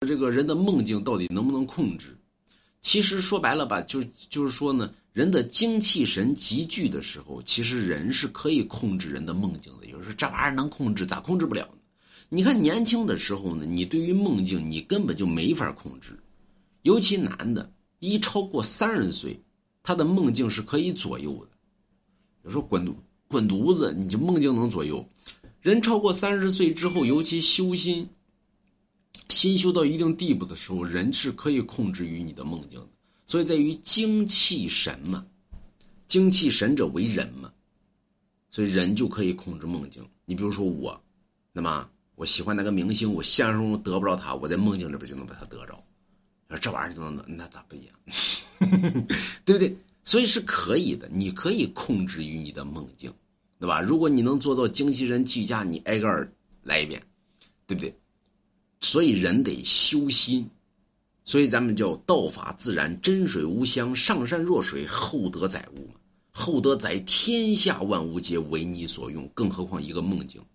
[0.00, 2.14] 这个人的梦境到底能不能控制？
[2.82, 9.86] 其实说白了吧，就就是说呢，人的精气神集聚的时候，其实人是可以控制人的梦境的。
[9.86, 11.78] 有时候这玩意儿能控制，咋控制不了呢？
[12.28, 16.18] 你看年轻的时候呢，你对于梦境你根本就没法控制，
[16.82, 19.40] 尤其男的，一超过三十岁，
[19.82, 21.56] 他的梦境是可以左右的。
[22.44, 22.94] 有时候滚
[23.28, 25.04] 滚犊子，你就梦境能左右。
[25.62, 28.06] 人超过三十岁之后，尤其修心。
[29.28, 32.88] 心修到一定地步的时候，人是可以控制于你的梦境的。
[33.26, 35.26] 所以在于精气神嘛，
[36.06, 37.52] 精气神者为人嘛，
[38.50, 40.06] 所以人就可以控制梦境。
[40.24, 41.00] 你比如说我，
[41.52, 45.82] 那么我喜欢那个明星，我现实中得不着他，我在梦境里边就能把他得着。
[46.60, 47.94] 这玩意儿就能那咋不一样？
[49.44, 49.76] 对不对？
[50.04, 53.12] 所以是可以的，你可以控制于你的梦境，
[53.58, 53.80] 对吧？
[53.80, 56.28] 如果你能做到精气神俱佳，你挨个
[56.62, 57.02] 来一遍，
[57.66, 57.92] 对不对？
[58.88, 60.48] 所以人得修心，
[61.24, 65.94] 所以咱们叫道法自然，真水无香，上善若水，厚德载物嘛
[66.30, 70.40] 厚德载天下万物皆为你所用，更何况一个梦境。